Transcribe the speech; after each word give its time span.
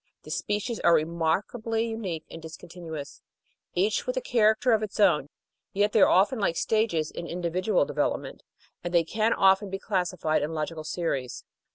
The 0.23 0.31
species 0.31 0.79
are 0.79 0.95
remarkably 0.95 1.85
unique 1.87 2.25
and 2.31 2.41
discontinuous, 2.41 3.21
each 3.75 4.07
with 4.07 4.17
a 4.17 4.19
character 4.19 4.71
of 4.71 4.81
its 4.81 4.99
own, 4.99 5.29
yet 5.73 5.91
they 5.91 6.01
are 6.01 6.09
often 6.09 6.39
like 6.39 6.55
stages 6.55 7.11
in 7.11 7.27
individual 7.27 7.85
develop 7.85 8.21
ment, 8.21 8.41
and 8.83 8.95
they 8.95 9.03
can 9.03 9.31
often 9.31 9.69
be 9.69 9.77
classified 9.77 10.41
in 10.41 10.49
a 10.49 10.53
logical 10.53 10.83
series. 10.85 11.43